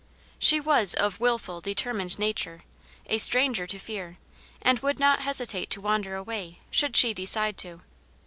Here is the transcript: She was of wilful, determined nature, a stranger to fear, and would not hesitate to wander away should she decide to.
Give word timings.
She 0.39 0.59
was 0.59 0.95
of 0.95 1.19
wilful, 1.19 1.61
determined 1.61 2.17
nature, 2.17 2.63
a 3.05 3.19
stranger 3.19 3.67
to 3.67 3.77
fear, 3.77 4.17
and 4.59 4.79
would 4.79 4.97
not 4.97 5.19
hesitate 5.21 5.69
to 5.69 5.81
wander 5.81 6.15
away 6.15 6.57
should 6.71 6.95
she 6.97 7.13
decide 7.13 7.55
to. 7.59 7.81